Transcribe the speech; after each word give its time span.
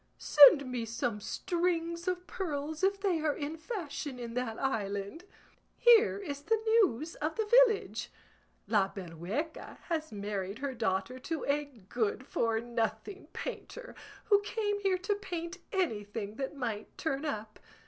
Send 0.17 0.65
me 0.65 0.83
some 0.83 1.19
strings 1.21 2.07
of 2.07 2.25
pearls 2.25 2.81
if 2.81 2.99
they 2.99 3.19
are 3.19 3.35
in 3.35 3.55
fashion 3.55 4.17
in 4.17 4.33
that 4.33 4.57
island. 4.57 5.25
Here 5.77 6.17
is 6.17 6.41
the 6.41 6.59
news 6.65 7.13
of 7.17 7.35
the 7.35 7.45
village; 7.67 8.09
La 8.65 8.89
Berrueca 8.89 9.77
has 9.89 10.11
married 10.11 10.57
her 10.57 10.73
daughter 10.73 11.19
to 11.19 11.45
a 11.45 11.65
good 11.65 12.25
for 12.25 12.59
nothing 12.59 13.27
painter, 13.31 13.93
who 14.23 14.41
came 14.41 14.79
here 14.79 14.97
to 14.97 15.13
paint 15.13 15.59
anything 15.71 16.33
that 16.37 16.55
might 16.55 16.97
turn 16.97 17.23
up. 17.23 17.59